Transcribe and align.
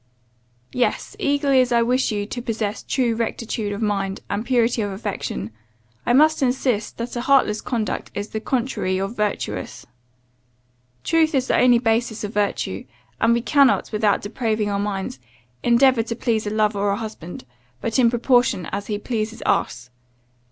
Yes; 0.73 1.15
eagerly 1.19 1.61
as 1.61 1.71
I 1.71 1.83
wish 1.83 2.11
you 2.11 2.25
to 2.25 2.41
possess 2.41 2.81
true 2.81 3.13
rectitude 3.15 3.71
of 3.71 3.83
mind, 3.83 4.21
and 4.31 4.43
purity 4.43 4.81
of 4.81 4.89
affection, 4.91 5.51
I 6.07 6.13
must 6.13 6.41
insist 6.41 6.97
that 6.97 7.15
a 7.15 7.21
heartless 7.21 7.61
conduct 7.61 8.09
is 8.15 8.29
the 8.29 8.39
contrary 8.39 8.97
of 8.97 9.15
virtuous. 9.15 9.85
Truth 11.03 11.35
is 11.35 11.45
the 11.45 11.59
only 11.59 11.77
basis 11.77 12.23
of 12.23 12.33
virtue; 12.33 12.85
and 13.19 13.31
we 13.31 13.41
cannot, 13.43 13.91
without 13.91 14.23
depraving 14.23 14.71
our 14.71 14.79
minds, 14.79 15.19
endeavour 15.61 16.01
to 16.01 16.15
please 16.15 16.47
a 16.47 16.49
lover 16.49 16.79
or 16.79 16.95
husband, 16.95 17.45
but 17.79 17.99
in 17.99 18.09
proportion 18.09 18.65
as 18.71 18.87
he 18.87 18.97
pleases 18.97 19.43
us. 19.45 19.91